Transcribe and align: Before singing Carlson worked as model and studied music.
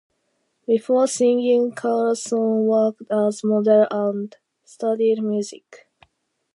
Before 0.65 1.05
singing 1.05 1.73
Carlson 1.73 2.65
worked 2.65 3.03
as 3.11 3.43
model 3.43 3.85
and 3.91 4.35
studied 4.65 5.21
music. 5.21 5.87